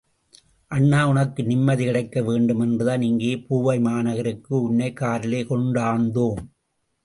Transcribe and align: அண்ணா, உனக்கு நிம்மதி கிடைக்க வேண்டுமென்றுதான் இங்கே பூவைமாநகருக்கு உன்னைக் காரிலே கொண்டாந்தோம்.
அண்ணா, 0.67 1.07
உனக்கு 1.07 1.43
நிம்மதி 1.43 1.85
கிடைக்க 1.85 2.21
வேண்டுமென்றுதான் 2.21 3.01
இங்கே 3.01 3.45
பூவைமாநகருக்கு 3.49 4.47
உன்னைக் 4.47 4.95
காரிலே 4.95 5.43
கொண்டாந்தோம். 5.43 6.35